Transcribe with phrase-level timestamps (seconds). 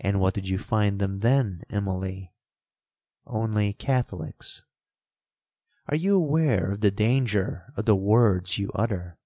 [0.00, 4.64] '—'And what did you find them, then, Immalee?'—'Only Catholics.'—'Are
[5.94, 9.18] you aware of the danger of the words you utter?